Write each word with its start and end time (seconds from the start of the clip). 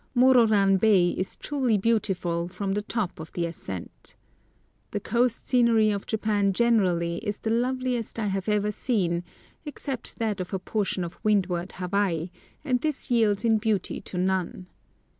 Mororan 0.17 0.77
Bay 0.79 1.09
is 1.09 1.35
truly 1.37 1.77
beautiful 1.77 2.47
from 2.47 2.73
the 2.73 2.81
top 2.81 3.19
of 3.19 3.31
the 3.33 3.45
ascent. 3.45 4.15
The 4.89 4.99
coast 4.99 5.47
scenery 5.47 5.91
of 5.91 6.07
Japan 6.07 6.53
generally 6.53 7.17
is 7.17 7.37
the 7.37 7.51
loveliest 7.51 8.17
I 8.17 8.25
have 8.25 8.49
ever 8.49 8.71
seen, 8.71 9.23
except 9.63 10.17
that 10.17 10.39
of 10.39 10.55
a 10.55 10.57
portion 10.57 11.03
of 11.03 11.23
windward 11.23 11.73
Hawaii, 11.73 12.31
and 12.65 12.81
this 12.81 13.11
yields 13.11 13.45
in 13.45 13.59
beauty 13.59 14.01
to 14.01 14.17
none. 14.17 14.65